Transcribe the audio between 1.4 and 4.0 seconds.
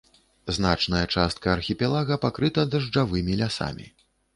архіпелага пакрыта дажджавымі лясамі.